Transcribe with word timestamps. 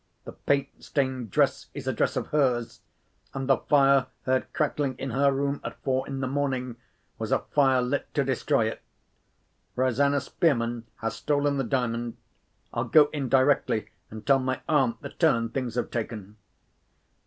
The 0.25 0.31
paint 0.31 0.83
stained 0.83 1.29
dress 1.29 1.67
is 1.75 1.85
a 1.87 1.93
dress 1.93 2.15
of 2.15 2.29
hers; 2.29 2.81
and 3.35 3.47
the 3.47 3.57
fire 3.59 4.07
heard 4.23 4.51
crackling 4.51 4.95
in 4.97 5.11
her 5.11 5.31
room 5.31 5.61
at 5.63 5.77
four 5.83 6.07
in 6.07 6.21
the 6.21 6.27
morning 6.27 6.77
was 7.19 7.31
a 7.31 7.37
fire 7.53 7.83
lit 7.83 8.11
to 8.15 8.23
destroy 8.23 8.65
it. 8.67 8.81
Rosanna 9.75 10.19
Spearman 10.19 10.85
has 11.01 11.15
stolen 11.17 11.57
the 11.57 11.63
Diamond. 11.63 12.17
I'll 12.73 12.85
go 12.85 13.11
in 13.13 13.29
directly, 13.29 13.91
and 14.09 14.25
tell 14.25 14.39
my 14.39 14.61
aunt 14.67 15.03
the 15.03 15.09
turn 15.09 15.49
things 15.49 15.75
have 15.75 15.91
taken." 15.91 16.37